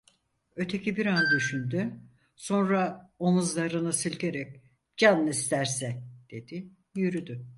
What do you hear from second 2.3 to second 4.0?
sonra omuzlarını